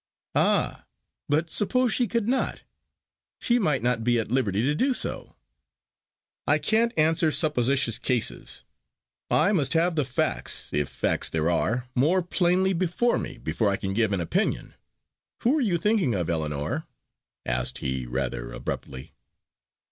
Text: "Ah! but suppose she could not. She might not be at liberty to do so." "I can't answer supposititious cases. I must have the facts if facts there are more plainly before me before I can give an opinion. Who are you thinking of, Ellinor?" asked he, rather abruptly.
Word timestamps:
"Ah! 0.33 0.85
but 1.29 1.51
suppose 1.51 1.93
she 1.93 2.07
could 2.07 2.27
not. 2.27 2.61
She 3.39 3.59
might 3.59 3.83
not 3.83 4.03
be 4.03 4.17
at 4.17 4.31
liberty 4.31 4.63
to 4.63 4.73
do 4.73 4.95
so." 4.95 5.35
"I 6.47 6.57
can't 6.57 6.91
answer 6.97 7.29
supposititious 7.29 7.99
cases. 7.99 8.63
I 9.29 9.51
must 9.51 9.73
have 9.73 9.95
the 9.95 10.03
facts 10.03 10.73
if 10.73 10.89
facts 10.89 11.29
there 11.29 11.51
are 11.51 11.85
more 11.93 12.23
plainly 12.23 12.73
before 12.73 13.19
me 13.19 13.37
before 13.37 13.69
I 13.69 13.75
can 13.77 13.93
give 13.93 14.11
an 14.11 14.21
opinion. 14.21 14.73
Who 15.43 15.55
are 15.59 15.61
you 15.61 15.77
thinking 15.77 16.15
of, 16.15 16.31
Ellinor?" 16.31 16.87
asked 17.45 17.77
he, 17.77 18.07
rather 18.07 18.51
abruptly. 18.51 19.13